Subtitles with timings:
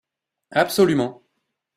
[0.49, 1.21] Absolument